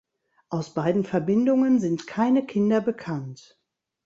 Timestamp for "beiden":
0.73-1.03